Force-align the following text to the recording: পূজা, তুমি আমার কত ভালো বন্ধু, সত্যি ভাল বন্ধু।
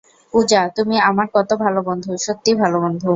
পূজা, 0.33 0.61
তুমি 0.75 0.95
আমার 1.01 1.27
কত 1.33 1.49
ভালো 1.63 1.79
বন্ধু, 1.83 2.11
সত্যি 2.25 2.51
ভাল 2.55 2.73
বন্ধু। 2.83 3.09